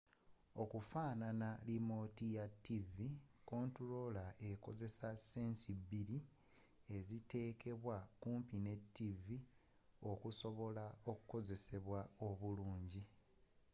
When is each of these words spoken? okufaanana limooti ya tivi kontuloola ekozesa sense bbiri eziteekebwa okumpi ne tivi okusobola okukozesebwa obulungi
okufaanana 0.63 1.49
limooti 1.67 2.25
ya 2.37 2.45
tivi 2.65 3.09
kontuloola 3.49 4.25
ekozesa 4.51 5.09
sense 5.29 5.71
bbiri 5.81 6.17
eziteekebwa 6.97 7.97
okumpi 8.11 8.57
ne 8.65 8.75
tivi 8.95 9.37
okusobola 10.11 10.85
okukozesebwa 11.11 11.99
obulungi 12.27 13.01